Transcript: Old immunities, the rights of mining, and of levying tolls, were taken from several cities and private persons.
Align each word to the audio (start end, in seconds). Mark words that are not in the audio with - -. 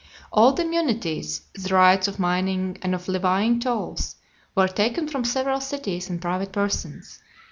Old 0.31 0.59
immunities, 0.59 1.41
the 1.53 1.75
rights 1.75 2.07
of 2.07 2.17
mining, 2.17 2.75
and 2.81 2.95
of 2.95 3.07
levying 3.07 3.59
tolls, 3.59 4.15
were 4.55 4.67
taken 4.67 5.07
from 5.07 5.23
several 5.23 5.61
cities 5.61 6.09
and 6.09 6.19
private 6.19 6.51
persons. 6.51 7.19